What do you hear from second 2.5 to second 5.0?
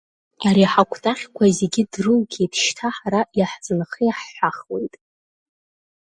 шьҭа ҳара иаҳзынхеи ҳҳәахуеит.